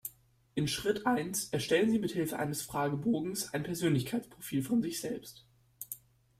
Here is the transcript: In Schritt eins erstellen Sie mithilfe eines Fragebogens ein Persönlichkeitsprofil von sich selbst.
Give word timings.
In 0.55 0.67
Schritt 0.67 1.05
eins 1.05 1.49
erstellen 1.49 1.91
Sie 1.91 1.99
mithilfe 1.99 2.39
eines 2.39 2.63
Fragebogens 2.63 3.53
ein 3.53 3.61
Persönlichkeitsprofil 3.61 4.63
von 4.63 4.81
sich 4.81 4.99
selbst. 4.99 5.45